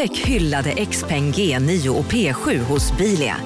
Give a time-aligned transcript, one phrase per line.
[0.00, 3.36] Upptäck hyllade XPeng G9 och P7 hos Bilia.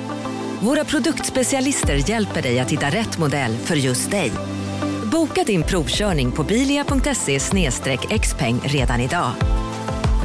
[0.61, 4.33] Våra produktspecialister hjälper dig att hitta rätt modell för just dig.
[5.12, 7.40] Boka din provkörning på bilia.se
[8.18, 9.30] xpeng redan idag.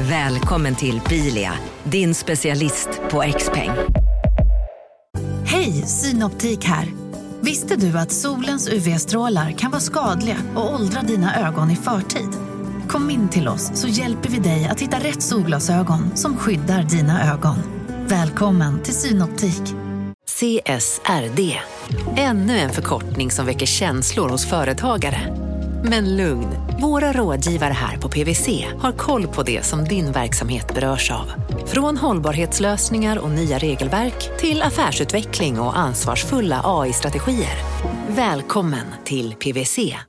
[0.10, 1.54] Välkommen till Bilia,
[1.84, 3.71] din specialist på XPeng.
[5.46, 6.88] Hej, Synoptik här.
[7.41, 12.48] Visste du att solens UV-strålar kan vara skadliga och åldra dina ögon i förtid?
[12.90, 17.34] Kom in till oss så hjälper vi dig att hitta rätt solglasögon som skyddar dina
[17.34, 17.55] ögon.
[18.08, 19.62] Välkommen till Synoptik.
[20.27, 21.60] CSRD,
[22.18, 25.36] ännu en förkortning som väcker känslor hos företagare.
[25.84, 26.48] Men lugn,
[26.82, 31.32] våra rådgivare här på PWC har koll på det som din verksamhet berörs av.
[31.66, 37.58] Från hållbarhetslösningar och nya regelverk till affärsutveckling och ansvarsfulla AI-strategier.
[38.08, 40.09] Välkommen till PWC.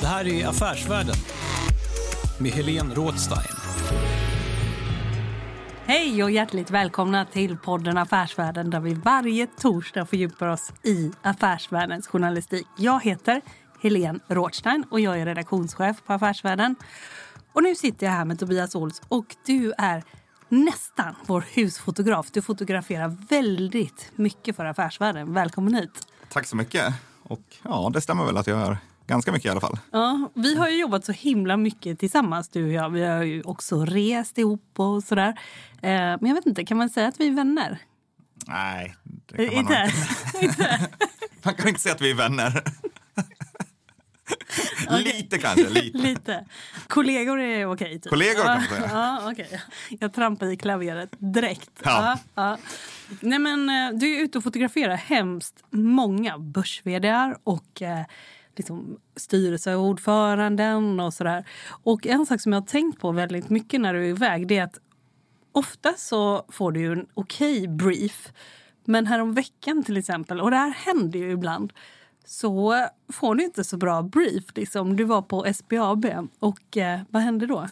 [0.00, 1.14] Det här är Affärsvärlden
[2.38, 3.56] med Helene Rådstein.
[5.84, 12.06] Hej och hjärtligt välkomna till podden Affärsvärlden där vi varje torsdag fördjupar oss i affärsvärldens
[12.06, 12.66] journalistik.
[12.76, 13.40] Jag heter
[13.82, 16.76] Helene Rådstein och jag är redaktionschef på Affärsvärlden.
[17.52, 20.02] Och nu sitter jag här med Tobias Ols och du är
[20.48, 22.30] nästan vår husfotograf.
[22.32, 25.32] Du fotograferar väldigt mycket för Affärsvärlden.
[25.32, 26.06] Välkommen hit.
[26.32, 26.94] Tack så mycket.
[27.22, 29.78] Och ja, det stämmer väl att jag gör ganska mycket i alla fall.
[29.90, 32.90] Ja, vi har ju jobbat så himla mycket tillsammans du och jag.
[32.90, 35.28] Vi har ju också rest ihop och sådär.
[35.82, 37.78] Eh, men jag vet inte, kan man säga att vi är vänner?
[38.46, 38.96] Nej,
[39.26, 39.92] det kan man Inte?
[41.42, 42.62] Man kan inte säga att vi är vänner.
[45.04, 45.98] Lite kanske, lite.
[45.98, 46.44] Lite.
[46.86, 48.00] Kollegor är okej?
[48.00, 48.10] Typ.
[48.10, 48.90] Kollegor Ja, säga.
[48.92, 49.62] Ja, okej.
[50.00, 51.70] Jag trampar i klaveret direkt.
[51.84, 52.18] Ja.
[52.34, 52.58] ja.
[53.20, 56.82] Nej, men, eh, du är ute och fotograferar hemskt många börs
[57.44, 58.04] och eh,
[58.56, 61.48] liksom styrelseordföranden och sådär.
[61.68, 64.58] Och en sak som jag har tänkt på väldigt mycket när du är iväg det
[64.58, 64.78] är att
[65.52, 68.32] ofta så får du ju en okej brief.
[68.84, 71.72] Men häromveckan, till exempel, och det här händer ju ibland
[72.26, 74.44] så får du inte så bra brief.
[74.54, 74.96] Liksom.
[74.96, 76.06] Du var på SBAB
[76.38, 77.68] och eh, vad hände då?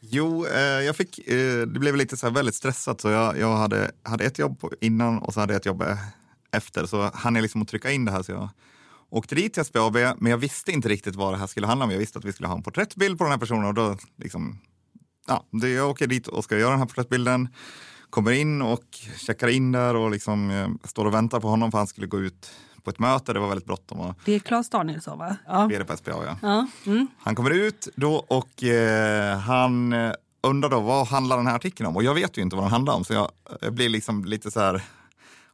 [0.00, 3.56] Jo, eh, jag fick, eh, det blev lite så här väldigt stressat så jag, jag
[3.56, 5.98] hade, hade ett jobb innan och så hade jag ett jobb eh,
[6.50, 6.86] efter.
[6.86, 8.48] Så hann jag liksom att trycka in det här så jag
[9.12, 11.90] åkte dit till SBAB men jag visste inte riktigt vad det här skulle handla om.
[11.90, 14.58] Jag visste att vi skulle ha en porträttbild på den här personen och då liksom,
[15.26, 17.48] ja, det, jag åker dit och ska göra den här porträttbilden.
[18.10, 18.84] Kommer in och
[19.16, 22.20] checkar in där och liksom, eh, står och väntar på honom för han skulle gå
[22.20, 22.52] ut
[22.82, 23.32] på ett möte.
[23.32, 24.00] Det var väldigt bråttom.
[24.00, 25.36] Och, Det är Claes Danielsson, va?
[25.46, 25.66] Ja.
[25.66, 26.36] vd på SBA, ja.
[26.42, 26.66] ja.
[26.86, 27.06] Mm.
[27.18, 30.12] Han kommer ut då och eh, han eh,
[30.42, 31.96] undrar då vad handlar den här artikeln om?
[31.96, 33.30] Och jag vet ju inte vad den handlar om så jag,
[33.60, 34.82] jag blir liksom lite så här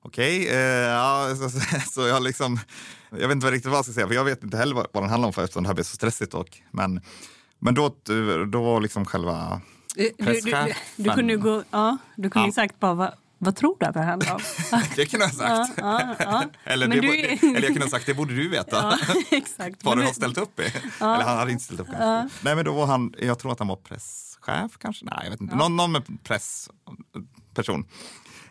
[0.02, 2.58] Okej, eh, ja, så, så, så jag liksom,
[3.10, 5.10] jag vet inte riktigt vad jag ska säga för jag vet inte heller vad, den
[5.10, 6.34] handlar om för eftersom det här blev så stressigt.
[6.34, 7.00] Och, men,
[7.58, 7.94] men då,
[8.52, 9.60] då var liksom själva
[9.94, 12.52] Du, du, du, du, kunde ju gå, ja, du kunde Ja.
[12.52, 14.40] sagt bara vad, vad tror du att det handlar om?
[14.96, 15.72] Det kunde jag ha sagt.
[15.78, 18.98] Ja, ja, eller, det, du eller jag kunde ha sagt, det borde du veta.
[19.30, 19.84] Exakt.
[19.84, 20.62] Vad du- har ställt upp i.
[21.00, 22.38] Eller han hade inte ställt upp kanske.
[22.44, 25.04] Nej men då var han, jag tror att han var presschef kanske?
[25.04, 27.84] Nej jag vet inte, någon, någon med pressperson.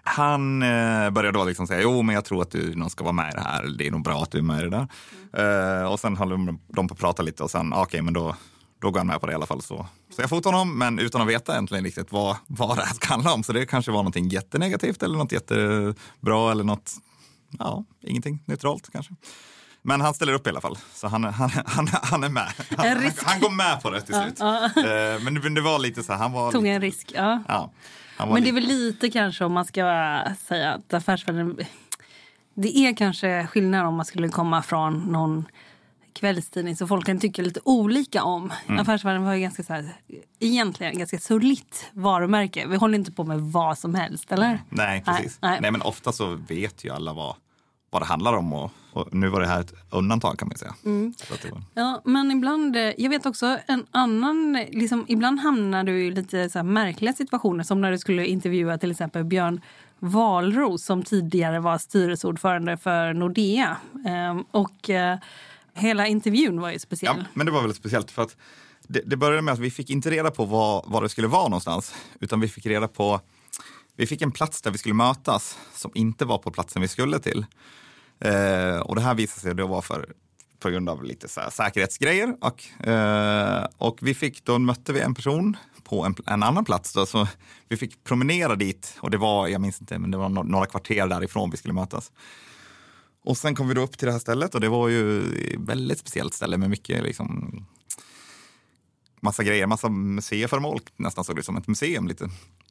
[0.08, 3.14] Han eh, började då liksom säga, jo men jag tror att du någon ska vara
[3.14, 4.88] med i det här, det är nog bra att du är med i det där.
[5.82, 8.14] Eh, och sen höll de, de på att prata lite och sen, ah, okej men
[8.14, 8.36] då,
[8.82, 9.62] då går han med på det i alla fall.
[9.62, 9.86] Så,
[10.16, 13.08] så jag fotade honom, men utan att veta egentligen riktigt vad, vad det här ska
[13.08, 13.44] handla om.
[13.44, 16.92] Så det kanske var någonting jättenegativt eller något jättebra eller något,
[17.60, 19.14] ja, ingenting neutralt kanske.
[19.82, 22.48] Men han ställer upp i alla fall, så han, han, han, han är med.
[22.78, 24.40] Han, han, han går med på det till slut.
[24.42, 26.52] Eh, Men, det, men det var lite så här, han var...
[26.52, 27.44] Tog en risk, ja.
[27.48, 27.72] Ja,
[28.18, 29.82] Men det är väl lite kanske om man ska
[30.48, 31.58] säga att affärsvärlden...
[32.54, 35.46] Det är kanske skillnad om man skulle komma från någon
[36.14, 38.54] kvällstidning så folk kan tycka lite olika om.
[38.68, 38.80] Mm.
[38.80, 39.94] Affärsvärlden var ju ganska så här,
[40.40, 42.68] egentligen ganska solitt varumärke.
[42.68, 44.62] Vi håller inte på med vad som helst, eller?
[44.70, 45.38] nej, precis.
[45.42, 45.72] Nej, nej.
[45.72, 47.36] men ofta så vet ju alla vad,
[47.90, 50.76] vad det handlar om och, och nu var det här ett undantag kan man säga.
[50.86, 51.14] Mm.
[51.30, 56.12] Var, Ja, men ibland, eh, jag vet också en annan, liksom, ibland hamnar du i
[56.12, 59.62] lite så märkliga situationer som när du skulle intervjua till exempel Björn
[60.00, 63.78] Wahlroos som tidigare var styrelseordförande för Nordea.
[64.08, 65.18] Ehm, och eh,
[65.74, 67.16] hela intervjun var ju speciell.
[67.18, 68.38] ja, men det var väldigt speciellt för att
[68.88, 71.44] det, det började med att vi fick inte reda på vad, vad det skulle vara
[71.44, 73.22] någonstans, utan vi fick reda på
[73.98, 77.20] vi fick en plats där vi skulle mötas som inte var på platsen vi skulle
[77.20, 77.46] till.
[78.20, 80.14] Eh, och det här visade sig då vara för,
[80.60, 82.36] på grund av lite så här säkerhetsgrejer.
[82.42, 86.94] Och, eh, och vi fick, då mötte vi en person på en, en annan plats.
[86.94, 87.28] Då, så
[87.70, 90.66] vi fick promenera dit och det var, jag minns inte, men det var no- några
[90.66, 92.12] kvarter därifrån vi skulle mötas.
[93.24, 95.60] och sen kom vi då upp till det här stället och det var ju ett
[95.60, 97.66] väldigt speciellt ställe med mycket liksom
[99.28, 102.24] massa grejer, massa museiföremål, nästan såg det som ett museum lite.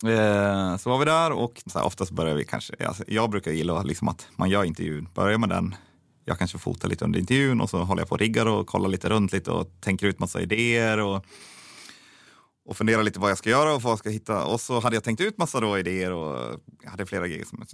[0.05, 3.53] Eh, så var vi där och så här, oftast börjar vi kanske, alltså, jag brukar
[3.53, 5.75] gilla liksom att man gör intervjun, börjar med den,
[6.25, 8.89] jag kanske fotar lite under intervjun och så håller jag på och riggar och kollar
[8.89, 11.25] lite runt lite och tänker ut massa idéer och,
[12.69, 14.45] och funderar lite vad jag ska göra och vad jag ska hitta.
[14.45, 17.65] Och så hade jag tänkt ut massa då idéer och hade flera grejer som,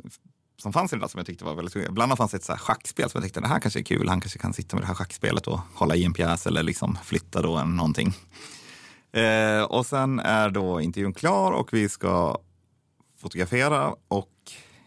[0.63, 1.93] som fanns i det där som jag tyckte var väldigt kul.
[1.93, 4.09] Bland annat fanns ett så här schackspel som jag tyckte det här kanske är kul.
[4.09, 6.99] Han kanske kan sitta med det här schackspelet och hålla i en pjäs eller liksom
[7.05, 8.15] flytta då en, någonting.
[9.13, 12.37] Eh, och sen är då intervjun klar och vi ska
[13.21, 14.29] fotografera och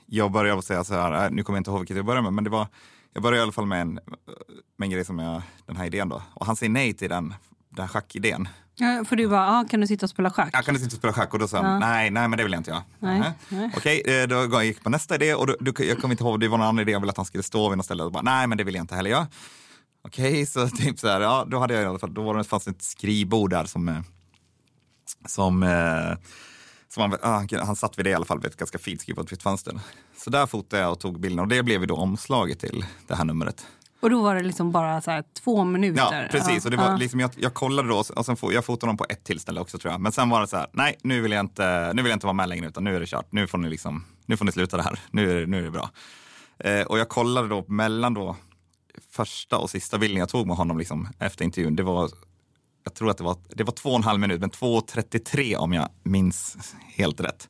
[0.06, 2.44] jag börjar säga så här, nu kommer jag inte ihåg vilket jag börjar med, men
[2.44, 2.68] det var,
[3.14, 3.94] jag börjar i alla fall med en,
[4.78, 6.22] med en grej som jag, den här idén då.
[6.34, 7.34] Och han säger nej till den,
[7.70, 8.48] den här schackidén.
[8.76, 10.50] Ja, för du bara, ah, kan du sitta och spela schack?
[10.54, 11.34] Jag kan du sitta och spela schack?
[11.34, 11.80] Och då sa han, ja.
[11.80, 12.84] nej, nej, men det vill jag inte göra.
[13.00, 13.72] Nej, nej.
[13.78, 16.40] Okej, eh, då gick jag på nästa idé och då, då, jag kommer inte ihåg,
[16.40, 18.12] det var någon annan idé, jag ville att han skulle stå vid något ställe och
[18.12, 19.28] bara, nej, men det vill jag inte heller göra.
[20.08, 22.44] Okej, så typ så här, ja, då hade jag i alla fall, då var det,
[22.44, 24.02] fanns ett skrivbord där som eh,
[25.26, 26.18] som, eh,
[26.90, 29.30] som han, ah, han satt vid det i alla fall, vid ett ganska fint skrivbord
[29.30, 29.80] vid ett fönster.
[30.18, 33.16] Så där fotade jag och tog bilden och det blev ju då omslaget till det
[33.16, 33.66] här numret.
[34.00, 36.22] Och då var det liksom bara så två minuter?
[36.22, 36.66] Ja, precis.
[36.66, 39.24] Och det var liksom, jag, jag kollade då och sen jag fotade dem på ett
[39.24, 40.02] tillställe också tror jag.
[40.02, 42.26] Men sen var det så här, nej nu vill jag inte, nu vill jag inte
[42.26, 43.32] vara med längre utan nu är det kört.
[43.32, 45.00] Nu får ni, liksom, nu får ni sluta det här.
[45.12, 45.90] Nu är det, nu är det bra.
[46.60, 48.36] Eh, och jag kollade då mellan då
[49.12, 51.76] första och sista bilden jag tog med honom liksom, efter intervjun.
[51.76, 52.10] Det var
[52.86, 55.74] jag tror att det var, det var två och en halv minut, men 2.33 om
[55.74, 56.58] jag minns
[56.96, 57.50] helt rätt.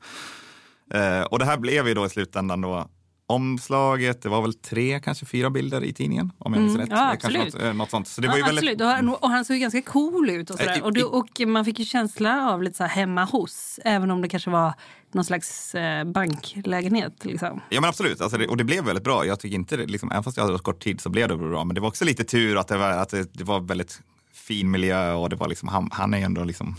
[0.94, 2.88] Eh, och det här blev ju då i slutändan då
[3.28, 6.98] omslaget, det var väl tre, kanske fyra bilder i tidningen om jag minns mm, rätt.
[6.98, 7.54] Ja, absolut.
[7.54, 8.08] Något, eh, något, sånt.
[8.08, 8.82] Så det ja, var ju absolut.
[8.82, 9.16] Väldigt...
[9.22, 10.78] Och, han såg ganska cool ut och, sådär.
[10.78, 14.22] Äh, och, det, och man fick ju känsla av lite så hemma hos, även om
[14.22, 14.74] det kanske var
[15.12, 17.26] någon slags eh, banklägenhet.
[17.26, 17.62] Liksom.
[17.70, 19.26] Ja men absolut, alltså det, och det blev väldigt bra.
[19.26, 21.64] Jag tycker inte, liksom, även fast jag hade kort tid så blev det bra.
[21.64, 24.02] Men det var också lite tur att det var, att det, det var väldigt
[24.48, 26.76] fin miljö och det var liksom, han, han är ändå liksom,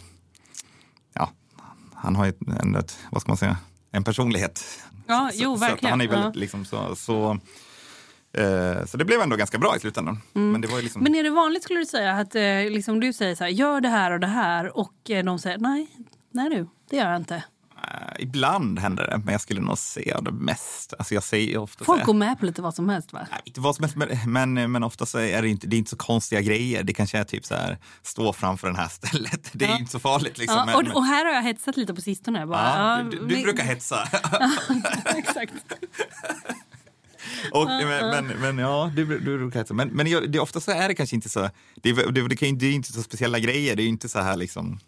[1.14, 1.30] ja,
[1.94, 3.56] han har ju ändå ett, vad ska man säga,
[3.92, 4.64] en personlighet.
[5.06, 5.90] Ja, så, jo, verkligen.
[5.90, 6.40] han är väldigt ja.
[6.40, 7.38] liksom så, så
[8.32, 10.20] eh, så det blev ändå ganska bra i slutändan.
[10.34, 10.52] Mm.
[10.52, 11.02] Men, det var liksom...
[11.02, 13.80] Men är det vanligt skulle du säga att eh, liksom du säger så här, gör
[13.80, 15.86] det här och det här och eh, de säger nej,
[16.30, 17.44] nej du, det gör jag inte.
[18.18, 20.94] Ibland händer det, men jag skulle nog säga det mest.
[20.98, 23.26] Alltså jag säger ofta Folk går med på lite vad som helst va?
[23.30, 25.78] Nej, inte vad som helst, men, men, men ofta så är det inte, det är
[25.78, 26.82] inte så konstiga grejer.
[26.82, 29.50] Det kanske är typ så här, stå framför det här stället.
[29.52, 29.78] Det är ja.
[29.78, 30.38] inte så farligt.
[30.38, 30.64] Liksom.
[30.68, 32.46] Ja, och, och, här har jag hetsat lite på sistone.
[32.46, 34.08] Bara, ja, du, du, du brukar hetsa.
[35.16, 35.54] exakt.
[37.52, 39.74] Och, men, men, men, ja, du, du brukar hetsa.
[39.74, 42.66] Men, men det, ofta så är det kanske inte så, det, det, det, kan, det
[42.66, 43.76] är inte så speciella grejer.
[43.76, 44.78] Det är inte så här liksom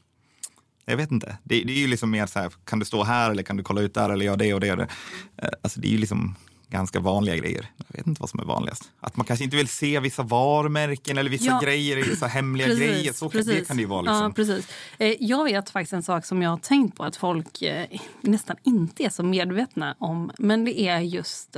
[0.89, 1.39] jag vet inte.
[1.45, 3.63] Det, det, är ju liksom mer så här, kan du stå här eller kan du
[3.63, 4.71] kolla ut där eller göra det och det.
[4.71, 4.89] Och det.
[5.37, 6.35] Eh, alltså det är ju liksom
[6.71, 7.67] ganska vanliga grejer.
[7.77, 8.91] Jag vet inte vad som är vanligast.
[9.01, 11.61] Att man kanske inte vill se vissa varumärken eller vissa ja.
[11.63, 13.13] grejer, så hemliga precis, grejer.
[13.13, 13.55] Så precis.
[13.55, 14.03] det kan det ju vara.
[14.03, 14.23] Liksom.
[14.23, 14.69] Ja, precis.
[14.99, 17.87] Eh, jag vet faktiskt en sak som jag har tänkt på att folk eh,
[18.21, 20.31] nästan inte är så medvetna om.
[20.39, 21.57] Men det är just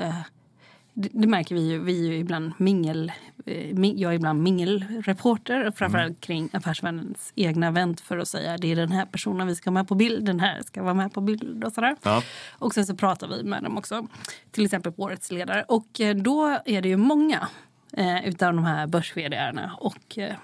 [1.12, 1.78] det, märker vi ju.
[1.78, 3.12] Vi är ju ibland mingel...
[3.46, 6.20] Eh, jag är ibland mingelreporter, framförallt mm.
[6.20, 9.72] kring Affärsvärldens egna event för att säga det är den här personen vi ska ha
[9.72, 11.96] med på bild, den här ska vara med på bild och sådär.
[12.02, 12.22] Ja.
[12.50, 14.06] Och sen så pratar vi med dem också,
[14.50, 15.64] till exempel på Årets ledare.
[15.68, 17.48] Och eh, då är det ju många
[17.92, 19.14] eh, utav de här börs
[19.78, 20.34] och eh,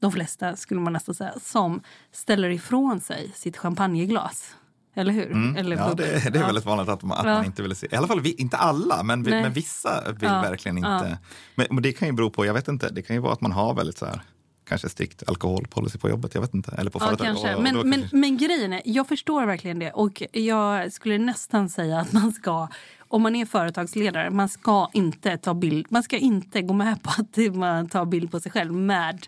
[0.00, 1.80] de flesta skulle man nästan säga, som
[2.12, 4.56] ställer ifrån sig sitt champagneglas
[4.96, 5.32] eller hur?
[5.32, 5.56] Mm.
[5.56, 7.34] Eller ja, det, det, är väldigt vanligt att, man, att ja.
[7.34, 7.88] man inte vill se.
[7.90, 10.40] I alla fall inte alla, men, men vissa vill ja.
[10.40, 11.18] verkligen inte.
[11.54, 13.40] Men, men, det kan ju bero på, jag vet inte, det kan ju vara att
[13.40, 14.22] man har väldigt så här
[14.68, 16.34] kanske strikt alkoholpolicy på jobbet.
[16.34, 16.74] Jag vet inte.
[16.78, 17.52] Eller på ja, kanske.
[17.52, 18.16] Och, och men, men, kanske...
[18.16, 19.90] men grejen är, jag förstår verkligen det.
[19.90, 25.38] Och jag skulle nästan säga att man ska, om man är företagsledare, man ska inte
[25.38, 25.86] ta bild.
[25.90, 29.26] Man ska inte gå med på att man tar bild på sig själv med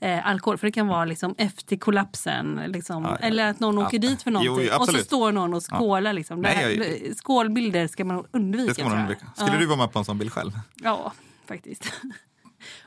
[0.00, 0.58] eh, alkohol.
[0.58, 2.60] För det kan vara liksom efter kollapsen.
[2.66, 3.86] Liksom, ja, eller att någon ja.
[3.86, 6.12] åker dit för någonting jo, och så står någon och skålar.
[6.12, 6.40] Liksom.
[6.40, 8.66] Nej, här, skålbilder ska man undvika.
[8.68, 9.26] Det ska man undvika.
[9.36, 10.52] Skulle du vara med på en sån bild själv?
[10.74, 11.12] Ja,
[11.46, 11.92] faktiskt.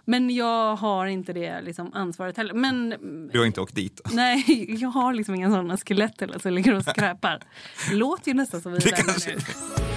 [0.06, 2.54] Men jag har inte det liksom, ansvaret heller.
[2.54, 2.90] Men,
[3.32, 4.02] du har inte åkt dit?
[4.12, 7.40] Nej, jag har liksom inga sådana skelett eller så ligger och skräpar.
[7.90, 9.97] Det låter ju nästan som vi är nu.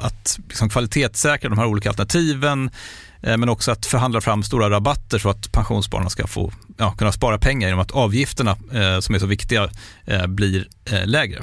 [0.00, 2.70] att liksom kvalitetssäkra de här olika alternativen
[3.22, 7.12] eh, men också att förhandla fram stora rabatter så att pensionsspararna ska få ja, kunna
[7.12, 9.70] spara pengar genom att avgifterna eh, som är så viktiga
[10.04, 11.42] eh, blir eh, lägre.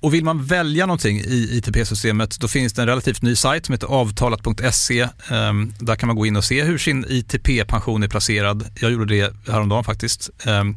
[0.00, 3.72] Och vill man välja någonting i ITP-systemet då finns det en relativt ny sajt som
[3.72, 5.08] heter avtalat.se.
[5.30, 8.70] Ehm, där kan man gå in och se hur sin ITP-pension är placerad.
[8.80, 10.30] Jag gjorde det häromdagen faktiskt.
[10.44, 10.76] Ehm,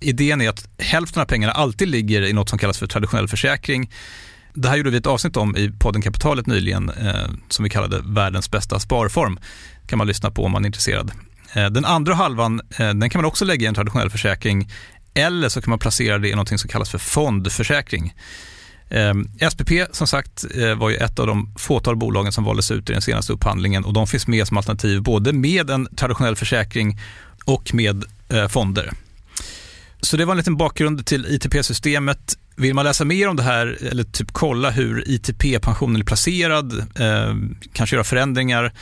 [0.00, 3.90] idén är att hälften av pengarna alltid ligger i något som kallas för traditionell försäkring.
[4.56, 8.02] Det här gjorde vi ett avsnitt om i podden Kapitalet nyligen eh, som vi kallade
[8.04, 9.38] världens bästa sparform.
[9.86, 11.10] kan man lyssna på om man är intresserad.
[11.52, 14.70] Eh, den andra halvan eh, den kan man också lägga i en traditionell försäkring
[15.14, 18.14] eller så kan man placera det i något som kallas för fondförsäkring.
[18.88, 19.14] Eh,
[19.50, 22.92] SPP som sagt eh, var ju ett av de fåtal bolagen som valdes ut i
[22.92, 27.00] den senaste upphandlingen och de finns med som alternativ både med en traditionell försäkring
[27.44, 28.92] och med eh, fonder.
[30.00, 32.38] Så det var en liten bakgrund till ITP-systemet.
[32.56, 37.34] Vill man läsa mer om det här eller typ kolla hur ITP-pensionen är placerad, eh,
[37.72, 38.72] kanske göra förändringar,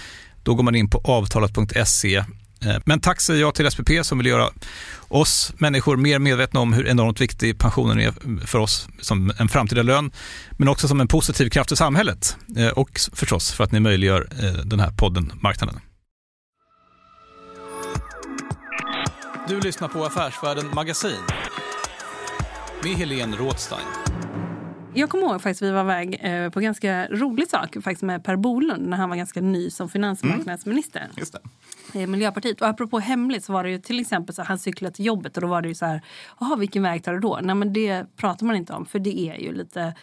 [0.43, 2.17] då går man in på avtalat.se.
[2.17, 4.51] Eh, men tack säger jag till SPP som vill göra
[5.09, 9.83] oss människor mer medvetna om hur enormt viktig pensionen är för oss som en framtida
[9.83, 10.13] lön,
[10.51, 14.29] men också som en positiv kraft i samhället eh, och förstås för att ni möjliggör
[14.43, 15.81] eh, den här podden Marknaden.
[19.49, 21.19] Du lyssnar på Affärsvärlden Magasin
[22.85, 23.87] med Helene Rådstein.
[24.95, 28.37] Jag kommer ihåg faktiskt vi var iväg eh, på ganska rolig sak faktiskt med Per
[28.37, 31.01] Bolund när han var ganska ny som finansmarknadsminister.
[31.01, 31.13] Mm.
[31.17, 31.37] Just
[31.93, 32.07] det.
[32.07, 32.61] Miljöpartiet.
[32.61, 35.41] Och apropå hemligt så var det ju till exempel så han cyklade till jobbet och
[35.41, 36.03] då var det ju så här,
[36.41, 37.41] jaha vilken väg tar du då?
[37.43, 39.95] Nej men det pratar man inte om för det är ju lite,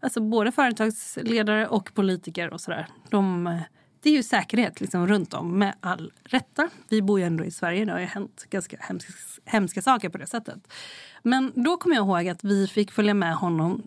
[0.00, 2.86] alltså både företagsledare och politiker och sådär.
[3.10, 3.58] De,
[4.02, 6.68] det är ju säkerhet liksom runt om med all rätta.
[6.88, 9.12] Vi bor ju ändå i Sverige, det har ju hänt ganska hemska,
[9.44, 10.68] hemska saker på det sättet.
[11.22, 13.82] Men då kommer jag ihåg att vi fick följa med honom,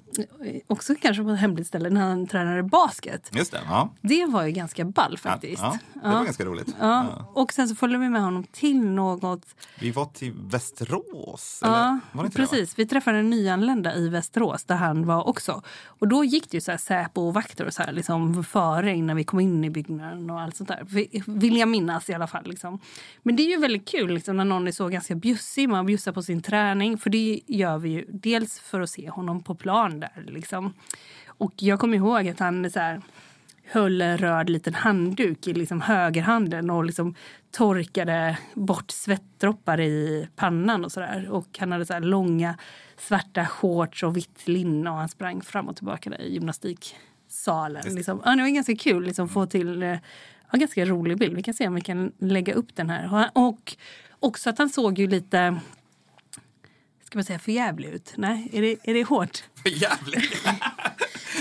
[0.67, 3.29] också kanske på ett hemligt ställe, när han tränade basket.
[3.33, 3.89] Just det, ja.
[4.01, 5.61] det var ju ganska ball faktiskt.
[5.61, 6.23] Ja, ja det var ja.
[6.23, 6.75] ganska roligt.
[6.79, 7.31] Ja.
[7.33, 9.45] Och sen så följde vi med honom till något...
[9.79, 11.59] Vi var till Västerås?
[11.63, 11.99] Ja,
[12.35, 12.79] precis.
[12.79, 15.61] Vi träffade en nyanlända i Västerås där han var också.
[15.85, 18.95] Och då gick det ju så här Säpo och vakter och så här, liksom före
[18.95, 20.83] innan vi kom in i byggnaden och allt sånt där.
[21.39, 22.45] Vill jag minnas i alla fall.
[22.45, 22.79] Liksom.
[23.23, 25.69] Men det är ju väldigt kul liksom, när någon är så ganska bjussig.
[25.69, 26.97] Man bjussar på sin träning.
[26.97, 30.25] För det gör vi ju dels för att se honom på plan där.
[30.27, 30.73] Liksom.
[31.27, 33.01] Och jag kommer ihåg att han så här,
[33.71, 37.15] höll en röd liten handduk i liksom högerhanden och liksom
[37.51, 41.29] torkade bort svettdroppar i pannan och sådär.
[41.29, 42.57] Och han hade så här långa
[42.97, 47.95] svarta shorts och vitt linne och han sprang fram och tillbaka där i gymnastiksalen.
[47.95, 48.21] Liksom.
[48.25, 49.97] Ja, det var ganska kul liksom, att få till eh,
[50.51, 51.35] ja, ganska rolig bild.
[51.35, 53.29] Vi kan se om vi kan lägga upp den här.
[53.33, 53.75] Och
[54.19, 55.59] också att han såg ju lite
[57.09, 58.13] ska man säga förjävlig ut?
[58.17, 59.43] Nej, är det, är det hårt?
[59.63, 60.21] Förjävlig?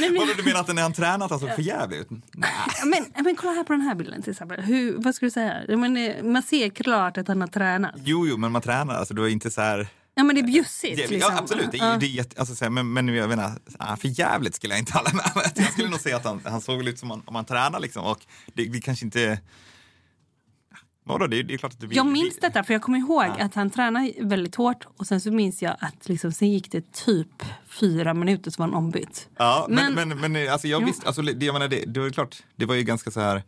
[0.00, 0.28] Nej, men...
[0.37, 2.08] du menar att när han tränat alltså förjävlig ut?
[2.10, 2.50] Nej.
[2.84, 4.60] Men, men kolla här på den här bilden till exempel.
[4.60, 5.76] Hur, vad skulle du säga?
[5.76, 7.94] Men, man ser klart att han har tränat.
[8.04, 8.94] Jo, jo, men man tränar.
[8.94, 9.88] Alltså, du är inte så här...
[10.14, 10.96] Ja men det är bjussigt.
[10.96, 11.34] Det, liksom.
[11.34, 13.52] Ja absolut, det, är, det är jätte, alltså, så men, men jag menar,
[13.96, 16.88] för jävligt skulle jag inte hålla med Jag skulle nog säga att han, han såg
[16.88, 19.38] ut som om man tränar liksom och det, det kanske inte
[21.08, 23.44] Vadå, det, det är klart att du Jag minns detta, för jag kommer ihåg ja.
[23.44, 26.92] att han tränade väldigt hårt och sen så minns jag att liksom, sen gick det
[26.92, 27.42] typ
[27.80, 29.28] fyra minuter så var han ombytt.
[29.36, 32.10] Ja, men, men, men, men alltså, jag visste, alltså, det, jag menar, det, det var
[32.10, 33.42] klart, det var ju ganska så här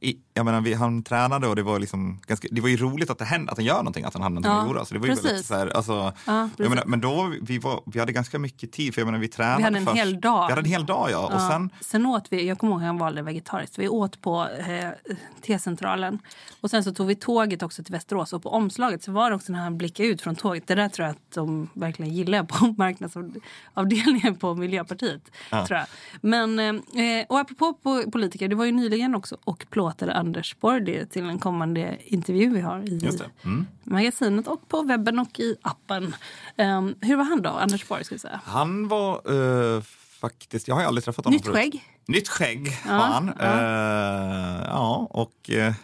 [0.00, 3.10] i, jag menar, vi, han tränade och det var, liksom ganska, det var ju roligt
[3.10, 4.84] att det hände, att han gör någonting, att han hade någonting ja, att göra.
[4.84, 7.82] Så det var ju väldigt, så här, alltså, ja, jag menar, men då, vi, var,
[7.86, 9.96] vi hade ganska mycket tid, för jag menar, vi tränade Vi hade en först.
[9.96, 10.46] hel dag.
[10.46, 11.28] Vi hade en hel dag, ja.
[11.30, 11.34] ja.
[11.34, 14.48] Och sen, sen åt vi, jag kommer ihåg att han valde vegetariskt, vi åt på
[14.68, 15.12] eh,
[15.46, 16.18] T-centralen.
[16.60, 19.36] Och sen så tog vi tåget också till Västerås och på omslaget så var det
[19.36, 22.44] också när han blickade ut från tåget, det där tror jag att de verkligen gillar
[22.44, 25.30] på marknadsavdelningen på Miljöpartiet.
[25.50, 25.86] Tror jag.
[26.20, 27.74] Men, eh, och apropå
[28.12, 32.60] politiker, det var ju nyligen också och plåtade Anders det till en kommande intervju vi
[32.60, 33.00] har i
[33.44, 33.66] mm.
[33.84, 36.14] magasinet och på webben och i appen.
[36.56, 38.04] Um, hur var han då, Anders Borg?
[38.04, 38.40] Ska säga?
[38.44, 39.82] Han var uh,
[40.20, 41.56] faktiskt, jag har aldrig träffat honom Nytt förut.
[41.56, 41.84] skägg?
[42.06, 43.32] Nytt skägg ja, har han.
[43.38, 45.74] Ja, uh, ja och uh,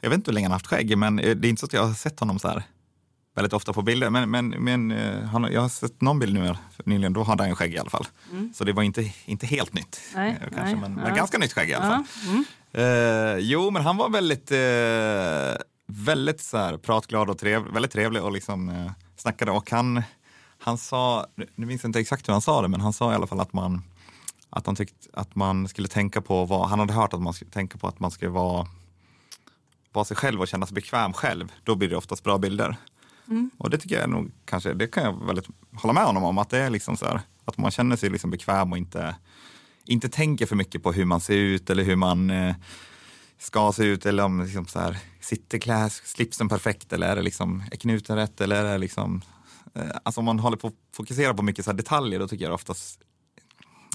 [0.00, 1.84] jag vet inte hur länge han haft skägg, men det är inte så att jag
[1.84, 2.62] har sett honom så här
[3.34, 4.10] väldigt ofta på bilder.
[4.10, 4.90] Men, men, men
[5.26, 6.54] han, jag har sett någon bild nu
[6.84, 8.06] nyligen, då hade han skägg i alla fall.
[8.32, 8.52] Mm.
[8.54, 10.00] Så det var inte, inte helt nytt.
[10.14, 11.04] Nej, kanske, nej, men, ja.
[11.04, 12.04] men ganska nytt skägg i alla fall.
[12.28, 12.44] Mm.
[12.76, 18.22] Eh, jo, men han var väldigt, eh, väldigt så här, pratglad och trev, väldigt trevlig
[18.22, 19.50] och liksom eh, snackade.
[19.50, 20.02] Och han,
[20.58, 23.14] han sa, nu minns jag inte exakt hur han sa det, men han sa i
[23.14, 23.82] alla fall att man,
[24.50, 27.50] att han tyckte att man skulle tänka på vad, han hade hört att man skulle
[27.50, 28.66] tänka på att man skulle vara,
[29.92, 31.52] vara sig själv och känna sig bekväm själv.
[31.64, 32.76] Då blir det oftast bra bilder.
[33.28, 33.50] Mm.
[33.58, 36.50] Och det tycker jag nog kanske, det kan jag väldigt hålla med honom om, att
[36.50, 39.16] det är liksom så här, att man känner sig liksom bekväm och inte,
[39.86, 42.54] inte tänker för mycket på hur man ser ut eller hur man eh,
[43.38, 47.22] ska se ut eller om liksom så här, sitter kläs, slipsen perfekt eller är det
[47.22, 49.22] liksom, är knuten rätt eller är det liksom,
[49.74, 52.54] eh, alltså om man håller på att fokusera på mycket så detaljer då tycker jag
[52.54, 53.00] oftast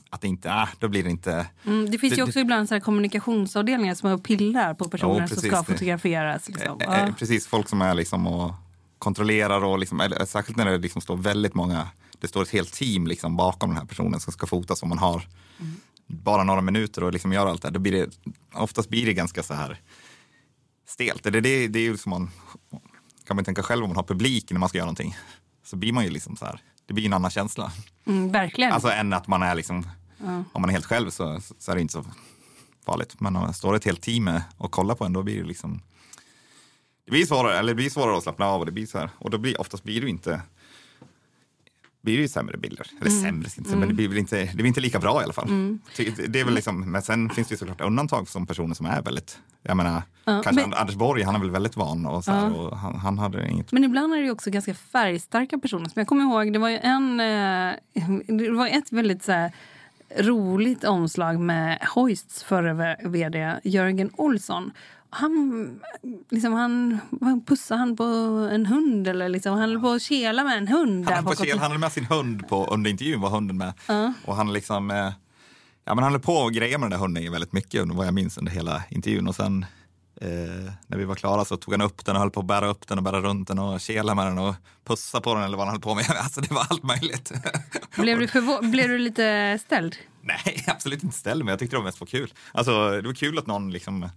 [0.09, 1.47] att det inte, äh, då blir det inte...
[1.65, 5.27] Mm, det finns ju också det, ibland så kommunikationsavdelningar som och pillar på personer ja,
[5.27, 6.49] som ska fotograferas.
[6.49, 6.77] Liksom.
[6.79, 6.97] Ja.
[6.97, 8.53] Eh, precis, folk som är liksom och
[8.97, 11.87] kontrollerar och liksom, eller, särskilt när det liksom står väldigt många,
[12.21, 14.97] det står ett helt team liksom bakom den här personen som ska fotas och man
[14.97, 15.27] har
[15.59, 15.75] mm.
[16.07, 18.09] bara några minuter och liksom gör allt det här, då blir det,
[18.53, 19.79] oftast blir det ganska så här
[20.87, 21.23] stelt.
[21.23, 22.29] Det, det, det är ju som man,
[23.27, 25.17] kan man tänka själv om man har publik när man ska göra någonting,
[25.63, 27.71] så blir man ju liksom så här, det blir en annan känsla.
[28.05, 28.71] Mm, verkligen.
[28.71, 29.87] Alltså än att man är liksom,
[30.17, 30.43] ja.
[30.53, 32.05] om man är helt själv så, så är det inte så
[32.85, 33.19] farligt.
[33.19, 35.81] Men om det står ett helt team och kollar på en, då blir det liksom
[37.05, 39.09] det blir svårare, eller det blir svårare att slappna av och det blir så här.
[39.17, 40.41] Och då blir, oftast blir det inte
[42.01, 42.87] blir det ju sämre bilder.
[43.01, 43.23] Eller mm.
[43.23, 43.79] sämre, inte, mm.
[43.79, 45.49] men det blir väl inte, det blir inte lika bra i alla fall.
[45.49, 45.79] Mm.
[46.27, 49.01] Det är väl liksom, men sen finns det ju såklart undantag som personer som är
[49.01, 52.31] väldigt, jag menar, ja, kanske men, Anders Borg, han är väl väldigt van och så
[52.31, 52.53] här, ja.
[52.53, 53.71] och han, han, hade inget.
[53.71, 55.85] Men ibland är det ju också ganska färgstarka personer.
[55.85, 57.73] Som jag kommer ihåg, det var ju en, eh,
[58.27, 59.51] det var ett väldigt så här,
[60.17, 64.71] roligt omslag med Hoists förre vd Jörgen Olsson
[65.13, 65.79] han,
[66.29, 68.03] liksom, han pussade han på
[68.51, 71.09] en hund eller liksom, han höll på att kela med en hund.
[71.09, 73.73] Han, på kel, han höll med sin hund på, under intervjun var hunden med.
[73.89, 74.09] Uh.
[74.25, 75.11] Och han liksom, eh,
[75.85, 78.13] ja men han höll på och greja med den där hunden väldigt mycket vad jag
[78.13, 79.27] minns under hela intervjun.
[79.27, 79.65] Och sen
[80.21, 82.67] eh, när vi var klara så tog han upp den och höll på att bära
[82.67, 85.57] upp den och bära runt den och kela med den och pussa på den eller
[85.57, 86.05] vad han höll på med.
[86.23, 87.31] Alltså det var allt möjligt.
[87.95, 88.27] Blev du,
[88.61, 89.95] blev du lite ställd?
[90.21, 92.33] Nej, absolut inte ställd, men jag tyckte det var mest var kul.
[92.51, 94.09] Alltså det var kul att någon liksom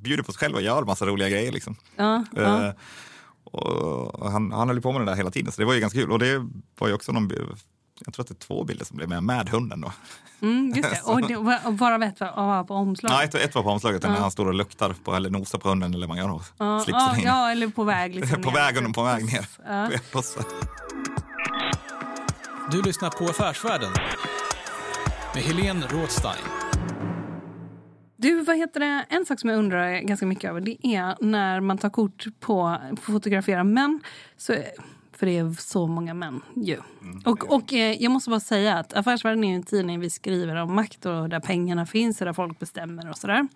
[0.00, 1.52] bjuder på sig själv och gör massa roliga grejer.
[1.52, 1.76] Liksom.
[1.96, 2.66] Ja, ja.
[2.66, 2.72] Uh,
[3.44, 5.98] och han, han höll på med det där hela tiden, så det var ju ganska
[5.98, 6.12] kul.
[6.12, 6.46] Och det
[6.78, 7.30] var ju också någon,
[8.04, 9.92] jag tror att det är två bilder som blev med, med hunden då.
[10.42, 11.00] Mm, just det.
[11.12, 13.16] Och, det, och bara ett var på omslaget?
[13.16, 14.10] Nej, ett, ett var på omslaget, ja.
[14.10, 16.34] när han står och luktar på, eller nosar på hunden eller vad man gör.
[16.34, 18.14] Och ja, ja, ja, eller på väg.
[18.14, 19.46] Liksom på väg, på väg ner.
[19.66, 19.88] Ja.
[22.70, 23.92] Du lyssnar på Affärsvärlden
[25.34, 26.59] med Helene Rådstein.
[28.20, 29.06] Du, vad heter det?
[29.08, 32.76] En sak som jag undrar ganska mycket över det är när man tar kort på,
[33.02, 34.00] fotografera män.
[34.36, 34.56] Så,
[35.12, 36.78] för det är så många män ju.
[37.02, 37.22] Mm.
[37.24, 40.74] Och, och eh, jag måste bara säga att Affärsvärlden är en tidning vi skriver om
[40.74, 43.48] makt och där pengarna finns och där folk bestämmer och sådär.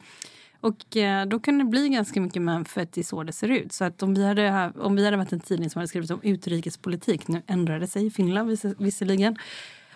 [0.60, 3.32] Och eh, då kan det bli ganska mycket män för att det är så det
[3.32, 3.72] ser ut.
[3.72, 6.20] Så att om vi hade, om vi hade varit en tidning som hade skrivit om
[6.22, 9.36] utrikespolitik, nu ändrade det sig i Finland vis, visserligen,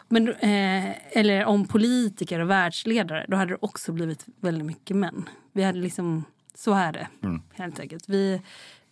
[0.08, 5.28] men, eh, eller om politiker och världsledare, då hade det också blivit väldigt mycket män.
[5.52, 7.42] Vi hade liksom, så är det mm.
[7.52, 8.08] helt enkelt.
[8.08, 8.42] Vi,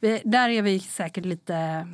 [0.01, 1.89] vi, där är vi säkert lite,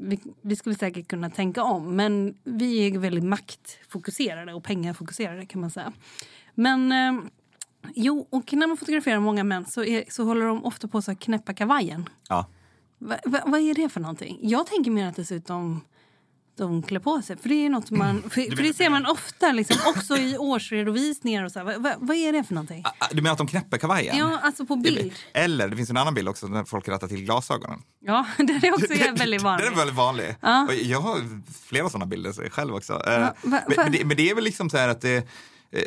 [0.00, 1.96] vi, vi, skulle säkert kunna tänka om.
[1.96, 5.92] Men vi är väldigt maktfokuserade och pengafokuserade kan man säga.
[6.54, 7.22] Men eh,
[7.94, 11.20] jo, och när man fotograferar många män så, är, så håller de ofta på att
[11.20, 12.08] knäppa kavajen.
[12.28, 12.46] Ja.
[12.98, 14.38] Va, va, vad är det för någonting?
[14.42, 15.50] Jag tänker mer att det ser ut
[16.58, 17.36] de klär på sig.
[17.36, 21.44] För det är något man, för, för det ser man ofta, liksom, också i årsredovisningar.
[21.44, 22.82] Och så vad, vad, vad, är det för någonting?
[22.84, 24.16] Ah, ah, du menar att de knäpper kavajen?
[24.16, 25.12] Ja, alltså på bild.
[25.32, 27.82] Eller det finns en annan bild också när folk rättar till glasögonen.
[28.00, 29.66] Ja, den är också väldigt vanlig.
[29.66, 30.36] Den är väldigt vanlig.
[30.40, 30.72] Ja.
[30.72, 33.02] Jag har flera sådana bilder själv också.
[33.06, 33.60] Ja, eh, va, va?
[33.76, 35.16] Men, det, men, det, är väl liksom så här att det
[35.70, 35.82] eh,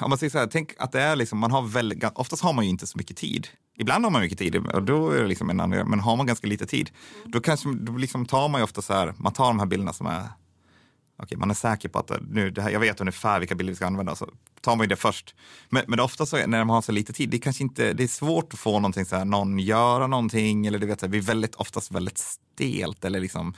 [0.00, 2.52] om man säger så här, tänk att det är liksom, man har väldigt, oftast har
[2.52, 3.48] man ju inte så mycket tid.
[3.80, 6.26] Ibland har man mycket tid, och då är det liksom en annan, men har man
[6.26, 6.90] ganska lite tid,
[7.24, 9.92] då, kanske, då liksom tar man ju ofta så här, man tar de här bilderna
[9.92, 10.28] som är,
[11.22, 13.76] okej, man är säker på att nu, det här, jag vet ungefär vilka bilder vi
[13.76, 14.28] ska använda, så
[14.60, 15.34] tar man ju det först.
[15.68, 18.02] Men, men ofta så, när man har så lite tid, det är kanske inte, det
[18.02, 21.20] är svårt att få någonting så här, någon göra någonting, eller du vet, det blir
[21.22, 23.54] väldigt, oftast väldigt stelt, eller liksom,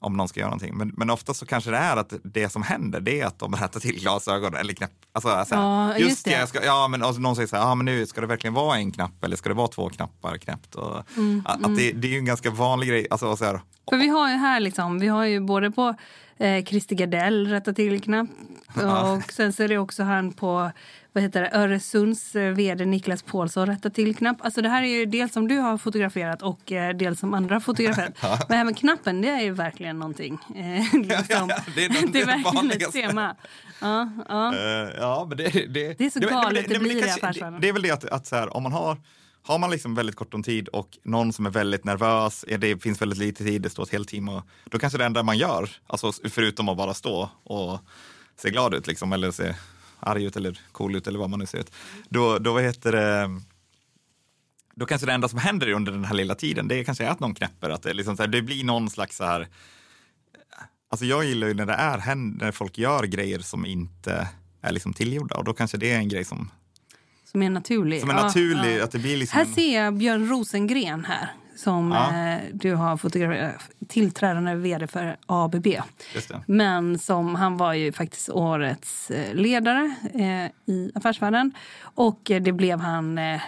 [0.00, 0.76] om någon ska göra någonting.
[0.76, 3.54] Men, men ofta så kanske det är att det som händer det är att de
[3.54, 4.90] rättar till glasögon eller knapp.
[5.12, 6.48] Alltså, alltså, ja, just, det.
[6.48, 8.92] Ska, ja, men någon säger så här, ah, men nu ska det verkligen vara en
[8.92, 10.74] knapp eller ska det vara två knappar knäppt?
[10.74, 11.76] Och, mm, att, mm.
[11.76, 13.06] det, det, är ju en ganska vanlig grej.
[13.10, 15.94] Alltså, så här, För vi har ju här liksom, vi har ju både på
[16.36, 18.28] eh, Christer Gardell rätta till knapp
[18.74, 20.70] och sen så är det också han på
[21.18, 24.36] vad heter det, Öresunds eh, vd Niklas Paulsson rätta till knapp.
[24.40, 27.54] Alltså det här är ju dels som du har fotograferat och eh, dels som andra
[27.54, 28.12] har fotograferat.
[28.48, 30.38] Men här med knappen, det är ju verkligen någonting.
[30.56, 33.36] Eh, liksom, ja, ja, det, är, det, det är verkligen ett tema.
[33.80, 34.52] Ja, ja.
[34.54, 37.60] Uh, ja, men det, det, det är så galet det, det, blir i affärsvärlden.
[37.60, 38.96] Det är väl det att, att så här, om man har
[39.42, 43.02] har man liksom väldigt kort om tid och någon som är väldigt nervös, det finns
[43.02, 46.12] väldigt lite tid, det står ett helt och då kanske det enda man gör, alltså
[46.30, 47.78] förutom att bara stå och
[48.36, 49.54] se glad ut liksom, eller se
[50.00, 51.72] arg ut eller cool ut eller vad man nu ser ut.
[52.08, 53.40] Då, då vad heter det,
[54.74, 57.20] då kanske det enda som händer under den här lilla tiden, det är kanske att
[57.20, 59.48] någon knäpper, att det, liksom så här, det blir någon slags så här,
[60.88, 64.28] alltså jag gillar ju när det är, när folk gör grejer som inte
[64.60, 66.50] är liksom tillgjorda och då kanske det är en grej som
[67.24, 68.00] som är naturlig.
[68.00, 68.84] Som är naturlig, ja, ja.
[68.84, 72.30] att det blir liksom Här ser jag Björn Rosengren här som ja.
[72.30, 75.66] eh, du har fotograferat, tillträdande vd för ABB.
[76.46, 81.52] Men som, han var ju faktiskt årets eh, ledare eh, i affärsvärlden.
[81.80, 83.40] Och eh, det blev han eh,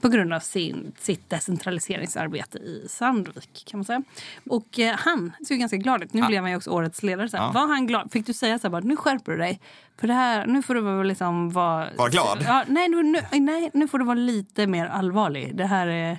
[0.00, 3.64] på grund av sin, sitt decentraliseringsarbete i Sandvik.
[3.66, 4.02] kan man säga.
[4.50, 6.12] Och eh, han såg ganska glad ut.
[6.12, 6.26] Nu ja.
[6.26, 7.28] blev han ju också årets ledare.
[7.32, 7.50] Ja.
[7.54, 8.12] Var han glad?
[8.12, 9.60] Fick du säga så här, bara, nu skärper du dig?
[10.00, 11.88] För det här, nu får du liksom vara...
[11.96, 12.38] Var glad?
[12.46, 15.56] Ja, nej, nu, nej, nu får du vara lite mer allvarlig.
[15.56, 16.18] Det här är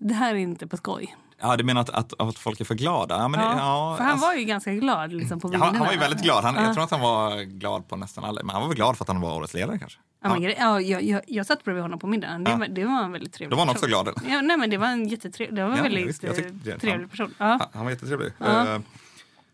[0.00, 1.16] det här är inte på skoj.
[1.40, 3.16] Ja, du menar att, att, att folk är för glada?
[3.16, 5.72] Ja, men ja, det, ja, för han alltså, var ju ganska glad liksom, på bilderna.
[5.72, 6.44] Ja, han var ju väldigt glad.
[6.44, 6.62] Han, ja.
[6.62, 8.42] Jag tror att han var glad på nästan alla.
[8.42, 9.98] Men han var väl glad för att han var årets ledare kanske?
[10.22, 12.44] Ja, men, ja, jag, jag, jag satt bredvid honom på middagen.
[12.44, 12.66] Det, ja.
[12.68, 14.08] det var en väldigt trevlig Då var han också glad?
[14.28, 16.42] Ja, nej, men det var en jättetrevlig, det var en väldigt visst, tyckte,
[16.78, 17.34] trevlig han, person.
[17.38, 17.46] Ja.
[17.46, 18.26] Han, han var jättetrevlig.
[18.26, 18.78] Uh,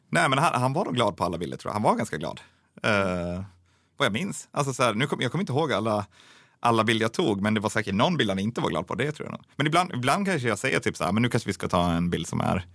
[0.09, 1.75] nej, men han, han var nog glad på alla bilder tror jag.
[1.75, 2.41] Han var ganska glad.
[2.87, 3.43] Uh,
[3.97, 4.49] vad jag minns.
[4.51, 6.07] Alltså, så här, nu kom, jag kommer inte ihåg alla
[6.61, 8.95] alla bilder jag tog, men det var säkert någon bild han inte var glad på.
[8.95, 9.43] Det tror jag nog.
[9.57, 11.93] Men ibland, ibland kanske jag säger typ så här, men nu kanske vi ska ta
[11.93, 12.67] en bild som är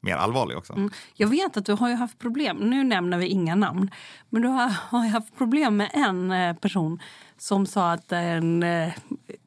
[0.00, 0.72] mer allvarlig också.
[0.72, 0.90] Mm.
[1.14, 3.90] Jag vet att du har ju haft problem, nu nämner vi inga namn,
[4.30, 7.02] men du har, har haft problem med en eh, person
[7.38, 8.92] som sa att den eh,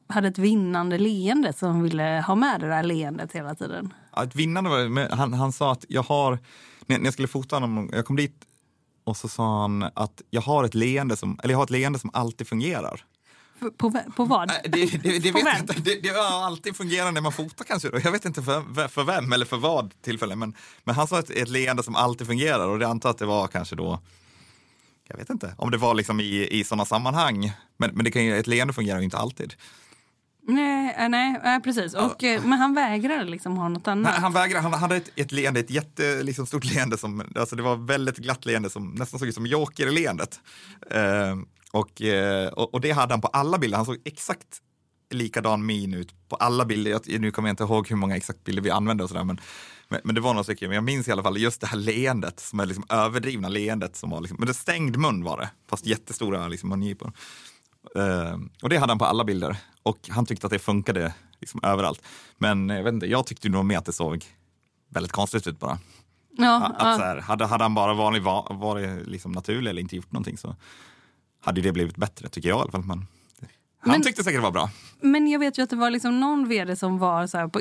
[0.08, 3.94] hade ett vinnande leende som ville ha med det där leendet hela tiden.
[4.16, 6.38] Ja, ett vinnande var han, han sa att jag har,
[6.86, 8.46] när jag skulle fota honom, jag kom dit
[9.04, 11.98] och så sa han att jag har ett leende som, eller jag har ett leende
[11.98, 13.04] som alltid fungerar.
[13.70, 14.48] På, på vad?
[14.48, 15.74] Det, det, det vet inte.
[15.80, 17.90] Det, det har alltid fungerat när man fotar kanske.
[18.04, 20.36] Jag vet inte för, för vem eller för vad tillfälle.
[20.36, 23.26] Men, men han sa ett, ett leende som alltid fungerar och det antar att det
[23.26, 24.00] var kanske då
[25.08, 27.52] jag vet inte om det var liksom i, i sådana sammanhang.
[27.76, 29.54] Men, men det kan ju, ett leende fungerar ju inte alltid.
[30.48, 31.94] Nej, äh, nej precis.
[31.94, 32.40] Och, ja.
[32.40, 34.12] Men han vägrade liksom ha något annat.
[34.12, 36.98] Han, han vägrade, han hade ett, ett leende, ett jättestort liksom, leende.
[36.98, 40.40] Som, alltså det var väldigt glatt leende som nästan såg ut som Joker-leendet.
[40.90, 41.36] Eh,
[41.72, 42.02] och,
[42.74, 43.76] och, det hade han på alla bilder.
[43.76, 44.60] Han såg exakt
[45.10, 46.90] likadan min ut på alla bilder.
[46.90, 49.24] Jag, nu kommer jag inte ihåg hur många exakt bilder vi använde och sådär.
[49.24, 49.40] Men,
[49.88, 50.68] men, men, det var några stycken.
[50.68, 53.96] Men jag minns i alla fall just det här leendet, som är liksom överdrivna leendet.
[53.96, 57.12] Som var liksom, men det stängd mun var det, fast jättestora liksom, mungipor.
[57.96, 59.56] Uh, och det hade han på alla bilder.
[59.82, 62.02] Och han tyckte att det funkade liksom, överallt.
[62.38, 64.24] Men jag, vet inte, jag tyckte nog mer att det såg
[64.88, 65.78] väldigt konstigt ut bara.
[66.36, 66.96] Ja, att, ja.
[66.98, 70.56] Så här, hade, hade han bara vanlig, varit liksom naturlig eller inte gjort någonting så
[71.42, 72.84] hade det blivit bättre, tycker jag i alla fall.
[72.84, 73.06] Men
[73.84, 74.70] han men, tyckte säkert det var bra.
[75.00, 77.60] Men jag vet ju att det var liksom någon vd som var så på,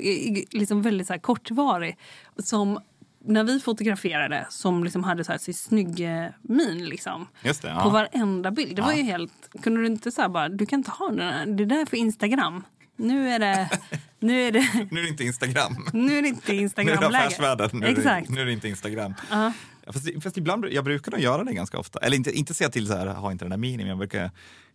[0.52, 1.98] liksom väldigt så kortvarig.
[2.44, 2.80] Som
[3.26, 6.08] när vi fotograferade som liksom hade så här sin snygg
[6.42, 7.28] min liksom.
[7.44, 7.84] Det, ja.
[7.84, 8.76] På varenda bild.
[8.76, 9.32] Det var ju helt...
[9.64, 11.98] Kunde du inte säga bara, du kan inte ha den här, det där är för
[11.98, 12.64] Instagram.
[12.96, 13.70] Nu är det...
[14.24, 15.88] Nu är det, nu är det inte Instagram.
[15.94, 17.00] Nu är det inte Instagram-läge.
[17.10, 17.70] Nu är det affärsvärlden.
[17.74, 18.08] Nu, Exakt.
[18.08, 19.12] Är det, nu är det inte Instagram.
[19.12, 19.52] Uh -huh.
[19.88, 22.00] Fast, fast, ibland, jag brukar nog göra det ganska ofta.
[22.00, 24.32] Eller inte, inte säga till så här, ha inte den där minin, men jag brukar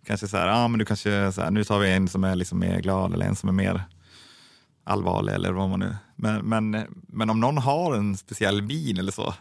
[0.06, 2.58] kanske säga, ja men du kanske, så här, nu tar vi en som är liksom
[2.58, 3.82] mer glad eller en som är mer
[4.84, 5.96] allvarlig eller vad man nu.
[6.16, 9.34] Men, men, men om någon har en speciell min eller så,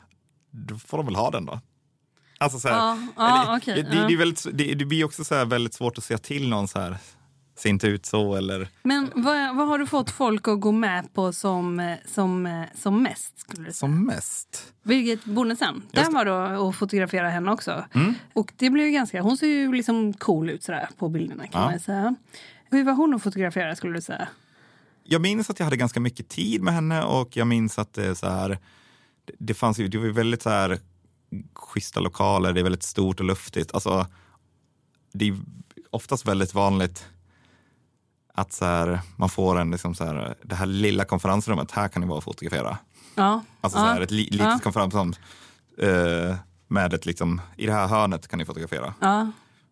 [0.52, 1.60] då får de väl ha den då.
[2.38, 5.24] Alltså så här, ja, ja, okay, det, det, det, är väldigt, det, det blir också
[5.24, 6.98] så väldigt svårt att säga till någon så här,
[7.56, 8.68] ser inte ut så eller...
[8.84, 13.40] Men vad, vad har du fått folk att gå med på som, som, som mest?
[13.40, 13.74] Skulle du säga?
[13.74, 14.74] Som mest?
[14.84, 17.86] Birgit Bonnesen, där var då att fotografera henne också.
[17.94, 18.14] Mm.
[18.34, 21.70] Och det blev ganska, hon ser ju liksom cool ut sådär på bilderna kan ja.
[21.70, 22.16] man säga.
[22.72, 24.28] Hur var hon att fotografera skulle du säga?
[25.04, 28.16] Jag minns att jag hade ganska mycket tid med henne och jag minns att det
[28.16, 28.60] så här,
[29.40, 30.80] det fanns ju, det var väldigt så här
[31.54, 33.74] schyssta lokaler, det är väldigt stort och luftigt.
[33.74, 34.08] Alltså,
[35.14, 35.36] det är
[35.90, 37.08] oftast väldigt vanligt
[38.36, 42.02] att så här, man får en, liksom så här, det här lilla konferensrummet, här kan
[42.02, 42.78] ni vara och fotografera.
[43.16, 43.44] Ja.
[43.62, 44.60] Alltså så här, ett li, litet ja.
[44.64, 45.14] konferensrum
[45.84, 46.36] uh,
[46.68, 48.94] med ett liksom, i det här hörnet kan ni fotografera.
[49.00, 49.32] Ja.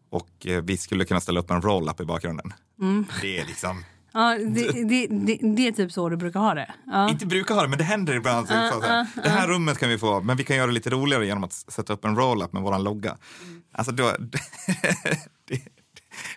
[0.10, 2.54] Och uh, vi skulle kunna ställa upp en roll-up i bakgrunden.
[2.82, 3.06] Mm.
[3.21, 3.84] Det är liksom
[4.15, 6.73] Ja, det, det, det, det, är typ så du brukar ha det?
[6.86, 7.10] Ja.
[7.10, 8.52] Inte brukar ha det, men det händer ibland.
[8.52, 11.26] Uh, uh, det här rummet kan vi få, men vi kan göra det lite roligare
[11.26, 13.17] genom att sätta upp en roll-up med vår logga.
[13.43, 13.62] Mm.
[13.71, 14.12] Alltså då,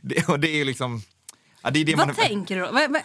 [0.03, 1.03] det, och det är liksom...
[1.67, 2.73] Ja, det är det vad man, tänker du då?
[2.73, 3.03] Vad, vad,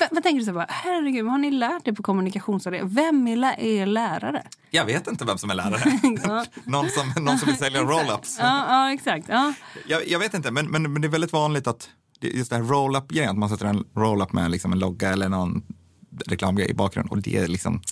[0.00, 2.94] vad, vad tänker du så bara, herregud, har ni lärt er på kommunikationsavdelningen?
[2.94, 4.42] Vem är lä er lärare?
[4.70, 6.00] Jag vet inte vem som är lärare.
[6.64, 8.36] någon, som, någon som vill sälja roll-ups.
[8.38, 9.28] Ja, ja, exakt.
[9.28, 9.52] Ja.
[9.86, 11.88] Jag, jag vet inte, men, men, men det är väldigt vanligt att
[12.20, 15.62] just det här roll-up-grejen, att man sätter en roll-up med liksom en logga eller någon
[16.26, 17.10] reklamgrej i bakgrunden.
[17.10, 17.82] Och det är liksom,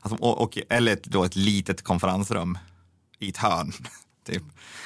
[0.00, 2.58] alltså, och, och, eller ett, då ett litet konferensrum
[3.18, 3.72] i ett hörn.
[4.24, 4.42] Typ.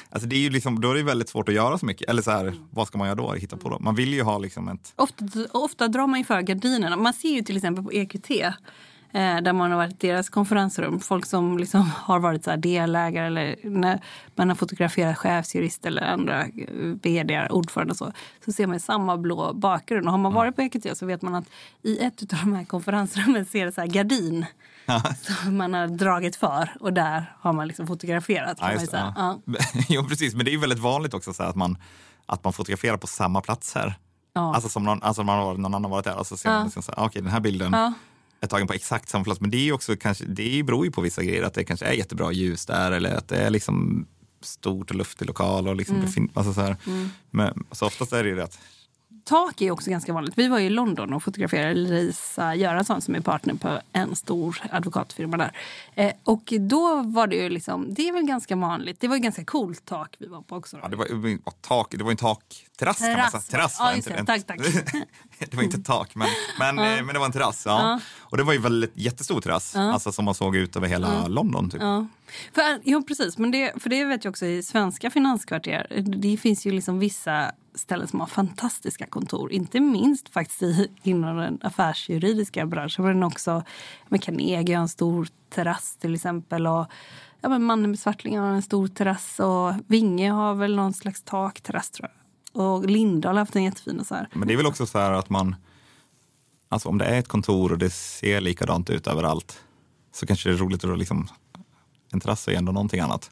[0.09, 2.09] Alltså det är ju liksom, då är det väldigt svårt att göra så mycket.
[2.09, 3.33] Eller så här, vad ska man göra då?
[3.33, 3.79] Hitta på då?
[3.79, 4.93] Man vill ju ha liksom ett...
[4.95, 6.95] Ofta, ofta drar man ju för gardinerna.
[6.95, 10.99] Man ser ju till exempel på EQT eh, där man har varit i deras konferensrum.
[10.99, 14.01] Folk som liksom har varit så delägare eller när
[14.35, 16.49] man har fotograferat chefsjurist eller andra eh,
[17.03, 18.11] vd, ordförande och så.
[18.45, 20.05] Så ser man samma blå bakgrund.
[20.05, 21.49] Och har man varit på EQT så vet man att
[21.83, 24.45] i ett av de här konferensrummen ser det så här gardin
[25.43, 26.69] som man har dragit för.
[26.79, 28.57] Och där har man liksom fotograferat.
[28.59, 29.13] Ja, man ju just säga.
[29.17, 29.41] ja.
[29.45, 29.53] Ja.
[29.89, 30.35] jo, precis.
[30.35, 31.77] Men det är ju väldigt vanligt också så här, att, man,
[32.25, 33.93] att man fotograferar på samma platser.
[34.33, 34.55] Ja.
[34.55, 36.83] Alltså som någon, alltså man har, någon annan varit där och så ser man liksom
[36.83, 37.73] så här, okej den här bilden
[38.41, 39.41] är tagen på exakt samma plats.
[39.41, 41.93] Men det är också kanske, det beror ju på vissa grejer, att det kanske är
[41.93, 44.05] jättebra ljus där eller att det är liksom
[44.41, 46.29] stort och luftig lokal och liksom Mm.
[46.33, 46.75] alltså så här.
[47.31, 48.59] Men så oftast är det ju det att
[49.27, 50.33] Tak är också ganska vanligt.
[50.37, 55.37] Vi var i London och fotograferade Lisa Göransson som är partner på en stor advokatfirma
[55.37, 55.51] där.
[55.95, 58.99] Eh, och då var det ju liksom, det är väl ganska vanligt.
[58.99, 60.77] Det var ju ganska coolt tak vi var på också.
[60.81, 63.41] ja, det, var, det var tak, det var en takterrass kan man säga.
[63.41, 63.75] Terrass.
[63.79, 64.15] Ja, inte det.
[64.19, 64.59] en- Tack, tack.
[65.39, 66.27] det var inte tak, men,
[66.59, 67.63] men, eh, men det var en terrass.
[67.65, 67.99] Ja.
[68.19, 71.69] Och det var ju väldigt jättestor terrass, alltså som man såg ut över hela London.
[71.69, 71.81] Typ.
[72.27, 72.61] Ja.
[72.61, 73.37] För, ja, precis.
[73.37, 76.03] Men det, för det vet jag också i svenska finanskvarter.
[76.05, 79.51] Det finns ju liksom vissa ställen som har fantastiska kontor.
[79.51, 83.05] Inte minst faktiskt i, inom den affärsjuridiska branschen.
[83.05, 83.63] Men också
[84.07, 86.67] med Carnegie har en stor terrass till exempel.
[86.67, 86.85] Och
[87.41, 89.39] ja, men Mannen med svartlingen har en stor terrass.
[89.39, 92.17] Och Vinge har väl någon slags takterrass tror jag.
[92.63, 93.99] Och Lindahl har haft en jättefin.
[93.99, 94.29] Och så här.
[94.33, 95.55] Men det är väl också så här att man,
[96.69, 99.63] alltså om det är ett kontor och det ser likadant ut överallt
[100.11, 101.27] så kanske det är roligt att liksom,
[102.11, 103.31] en terrass är ändå någonting annat.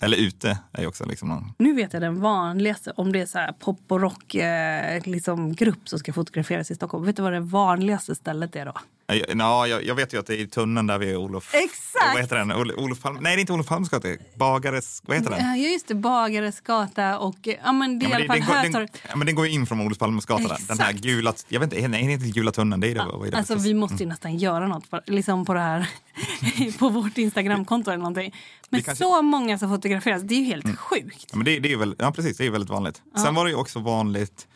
[0.00, 3.26] Eller ute är ju också liksom någon, Nu vet jag den vanligaste, om det är
[3.26, 7.04] så här pop och rock eh, liksom grupp som ska fotograferas i Stockholm.
[7.04, 8.72] Vet du vad det vanligaste stället är då?
[9.08, 11.54] Ja, ja, jag, jag vet ju att det är i tunneln där vid Olof...
[11.54, 12.12] Exakt!
[12.14, 12.52] Vad heter den?
[12.52, 13.20] Ol- Olof Palme?
[13.20, 14.08] Nej, det är inte Olof Palmes gata.
[14.34, 15.02] Bagares...
[15.06, 15.40] Vad heter den?
[15.48, 15.94] Ja, just det.
[15.94, 17.48] Bagares gata och...
[17.48, 19.26] eh, Ja, men det är Ja, i men alla fall den, går, den, ja, men
[19.26, 20.42] den går ju in från Olof Palmes gata.
[20.48, 20.58] Där.
[20.68, 21.04] Den här Exakt.
[21.04, 21.34] gula...
[21.48, 22.80] Jag vet inte, nej, det är inte gula tunneln.
[22.80, 23.36] Det är det, är det?
[23.38, 25.88] Alltså, vi måste ju nästan göra något för, liksom på det här
[26.78, 28.34] på vårt Instagramkonto eller någonting.
[28.70, 31.26] Men Vi kanske- så många som fotograferas, det är ju helt sjukt.
[31.30, 32.36] Ja, men det, det är väl, ja, precis.
[32.36, 33.02] Det är väldigt vanligt.
[33.24, 34.46] Sen var det ju också vanligt,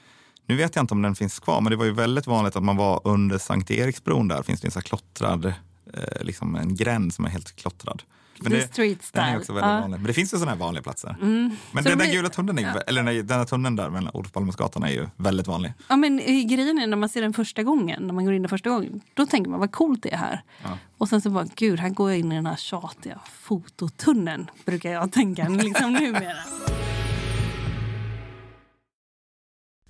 [0.50, 2.62] nu vet jag inte om den finns kvar, men det var ju väldigt vanligt att
[2.62, 4.42] man var under Sankt Eriksbron där.
[4.42, 5.52] finns det en här klottrad, eh,
[6.20, 8.02] liksom en gränd som är helt klottrad.
[8.42, 9.38] Men The street Den är style.
[9.38, 9.80] också väldigt Ja.
[9.80, 9.98] vanlig.
[9.98, 11.16] Men det finns ju sådana här vanliga platser.
[11.20, 13.90] Så Men den det där blir- gula tunneln, är, ju- eller den här tunneln där
[13.90, 15.72] mellan Olof Palmesgatan är ju väldigt vanlig.
[15.88, 16.16] Ja, men
[16.48, 19.00] grejen är när man ser den första gången, när man går in den första gången,
[19.14, 20.42] då tänker man vad coolt det är här.
[20.98, 24.90] Och sen så bara, gud, här går jag in i den här tjatiga fototunneln, brukar
[24.92, 26.36] jag tänka liksom numera.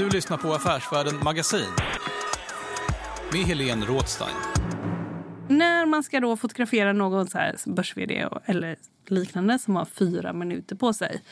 [0.00, 1.68] Du lyssnar på Affärsvärlden Magasin
[3.32, 4.36] med Helene Rådstein.
[5.48, 7.94] När man ska då fotografera någon så här börs
[8.44, 11.22] eller liknande som har fyra minuter på sig.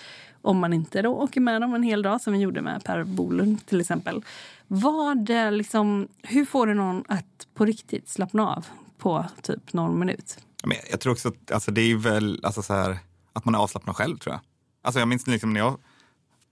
[0.43, 3.05] Om man inte då åker med dem en hel dag som vi gjorde med Per
[3.05, 4.25] Bolund till exempel.
[4.67, 8.67] Vad, liksom, hur får du någon att på riktigt slappna av
[8.99, 10.39] på typ någon minut?
[10.65, 12.99] Men jag tror också att alltså, det är väl alltså, så här,
[13.33, 14.41] att man är avslappnad själv tror jag.
[14.83, 15.79] Alltså jag minns liksom när jag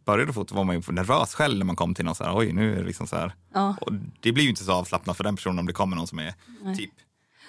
[0.07, 2.53] började fota var man ju nervös själv när man kom till någon så här, oj
[2.53, 3.35] nu är det liksom så här.
[3.55, 3.77] Ja.
[3.81, 6.19] Och det blir ju inte så avslappnat för den personen om det kommer någon som
[6.19, 6.77] är Nej.
[6.77, 6.91] typ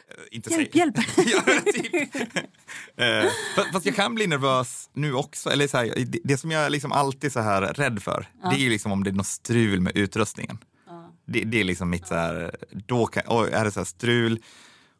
[0.10, 0.80] eh, inte hjälp, säg...
[0.80, 0.96] hjälp!
[1.18, 2.16] ja, typ.
[2.16, 5.50] uh, fast jag kan bli nervös nu också.
[5.50, 8.50] Eller så här, det, det, som jag liksom alltid så här rädd för, ja.
[8.50, 10.58] det är ju liksom om det är något strul med utrustningen.
[10.88, 11.12] Ja.
[11.26, 14.40] Det, det, är liksom mitt så här, då kan, är det så strul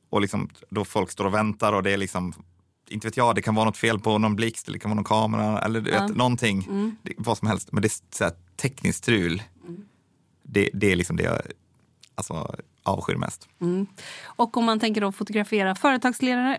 [0.10, 2.34] och liksom, då folk står och väntar och det är liksom
[2.90, 4.96] inte vet jag, det kan vara något fel på någon blixt eller det kan vara
[4.96, 6.02] någon kamera eller ja.
[6.02, 6.64] vet, någonting.
[6.70, 6.96] Mm.
[7.04, 7.72] Det, vad som helst.
[7.72, 9.44] Men det är så här, tekniskt strul.
[9.68, 9.82] Mm.
[10.44, 11.42] Det, det, är liksom det jag
[12.16, 13.48] alltså, avskyr mest.
[13.62, 13.88] Mm.
[14.24, 16.58] Och om man tänker då fotografera företagsledare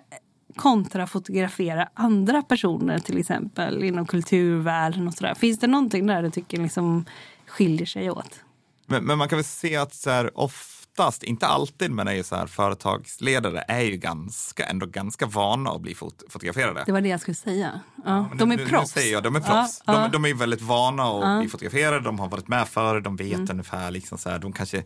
[0.57, 5.35] kontra fotografera andra personer till exempel inom kulturvärlden och sådär.
[5.35, 7.05] Finns det någonting där du tycker liksom
[7.47, 8.41] skiljer sig åt?
[8.87, 12.13] Men, men man kan väl se att så här, off oftast, inte alltid, men är
[12.13, 16.83] ju så här, företagsledare är ju ganska, ändå ganska vana att bli fot fotograferade.
[16.87, 17.81] Det var det jag skulle säga.
[17.97, 18.97] Ja, ja de är nu, proffs.
[18.97, 19.83] Nu säger jag, de är proffs.
[19.87, 23.17] Ja, de, de, är väldigt vana att bli fotograferade, de har varit med förr, de
[23.17, 23.51] vet mm.
[23.51, 24.83] ungefär, liksom så här, de kanske,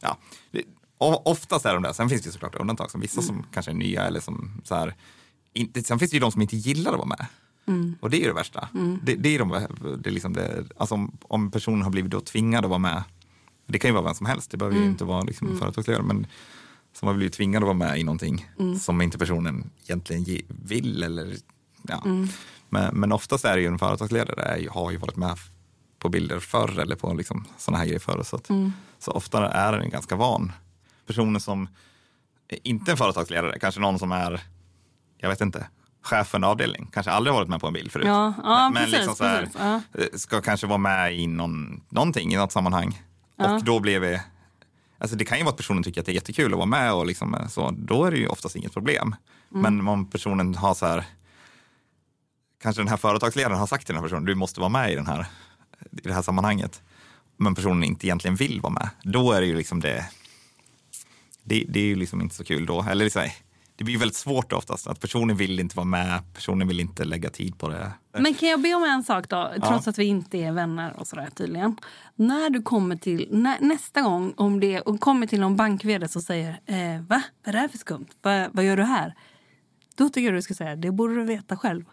[0.00, 0.18] ja,
[1.24, 1.92] oftast är de där.
[1.92, 3.26] Sen finns det såklart undantag, som vissa mm.
[3.26, 4.94] som kanske är nya eller som så här,
[5.52, 7.26] inte, sen finns det ju de som inte gillar att vara med.
[7.66, 7.96] Mm.
[8.00, 8.68] Och det är ju det värsta.
[8.74, 8.98] Mm.
[9.02, 9.48] Det, det, är de,
[10.02, 13.02] det är liksom det, alltså om, om personen har blivit då tvingad att vara med
[13.68, 14.84] det kan ju vara vem som helst, det behöver mm.
[14.84, 15.58] ju inte vara liksom mm.
[15.58, 16.02] företagsledare.
[16.02, 16.26] Men
[16.92, 18.78] som har blivit tvingad att vara med i någonting mm.
[18.78, 21.02] som inte personen egentligen vill.
[21.02, 21.36] Eller,
[21.82, 22.02] ja.
[22.04, 22.28] Mm.
[22.68, 25.38] men, men oftast är det ju en företagsledare är, har ju varit med
[25.98, 28.22] på bilder förr eller på liksom sådana här grejer förr.
[28.22, 28.72] Så, att, mm.
[28.98, 30.52] så ofta är den ganska van.
[31.06, 31.68] Personer som
[32.62, 34.40] inte är en företagsledare, kanske någon som är,
[35.18, 35.66] jag vet inte,
[36.02, 38.06] chef för en avdelning, kanske aldrig varit med på en bild förut.
[38.06, 39.80] Ja, ja, men precis, liksom så här, ja.
[40.14, 43.02] ska kanske vara med i någon, någonting, i något sammanhang.
[43.38, 43.54] Ja.
[43.54, 44.20] Och då blev vi,
[44.98, 46.92] alltså det kan ju vara att personen tycker att det är jättekul att vara med
[46.92, 49.16] och liksom så, då är det ju oftast inget problem.
[49.54, 49.76] Mm.
[49.76, 51.04] Men om personen har så här,
[52.62, 54.94] kanske den här företagsledaren har sagt till den här personen, du måste vara med i,
[54.94, 55.26] den här,
[55.90, 56.82] i det här sammanhanget.
[57.36, 60.10] Men personen inte egentligen vill vara med, då är det ju liksom det,
[61.42, 62.82] det, det är ju liksom inte så kul då.
[62.82, 63.22] Eller liksom,
[63.78, 64.86] det blir väldigt svårt oftast.
[64.86, 67.92] Att personen vill inte vara med, personen vill inte lägga tid på det.
[68.18, 69.90] Men kan jag be om en sak då, trots ja.
[69.90, 71.76] att vi inte är vänner och sådär tydligen.
[72.14, 76.22] När du kommer till, när, nästa gång om det och kommer till någon bankvd som
[76.22, 78.06] säger eh, va, vad är det här för skumt?
[78.22, 79.14] Va, vad gör du här?
[79.96, 81.84] Då tycker jag du ska säga, det borde du veta själv.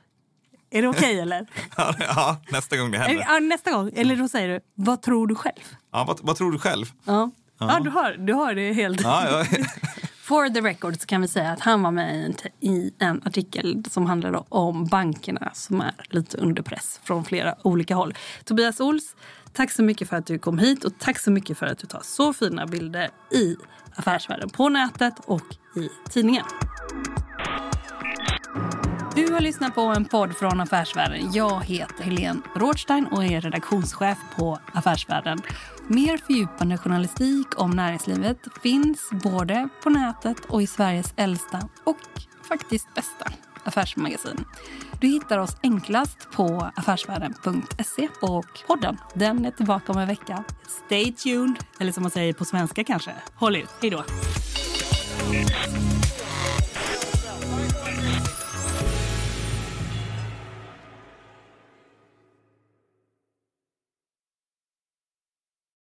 [0.70, 1.48] Är det okej okay, eller?
[2.00, 3.26] ja, nästa gång det händer.
[3.30, 3.92] Ja, nästa gång.
[3.96, 5.76] Eller då säger du, vad tror du själv?
[5.92, 6.86] Ja, vad, vad tror du själv?
[7.04, 7.74] Ja, ja.
[7.74, 9.02] ja du, har, du har det helt...
[9.02, 9.58] Ja, ja.
[10.28, 13.22] For the record så kan vi säga att han var med i en, i en
[13.26, 18.14] artikel som handlade om bankerna som är lite under press från flera olika håll.
[18.44, 19.16] Tobias Ols,
[19.54, 21.88] tack så mycket för att du kom hit och tack så mycket för att du
[21.88, 23.56] tar så fina bilder i
[23.96, 26.46] affärsvärlden på nätet och i tidningen.
[29.16, 31.34] Du har lyssnat på en podd från Affärsvärlden.
[31.34, 35.42] Jag heter Helene Rådstein och är redaktionschef på Affärsvärlden.
[35.88, 41.98] Mer fördjupande journalistik om näringslivet finns både på nätet och i Sveriges äldsta och
[42.50, 43.32] faktiskt bästa
[43.64, 44.46] affärsmagasin.
[45.02, 50.44] Du hittar oss enklast på affärsvärlden.se och podden den är tillbaka om en vecka.
[50.86, 53.70] Stay tuned, eller som man säger på svenska kanske, håll ut.
[53.82, 54.04] Hej då!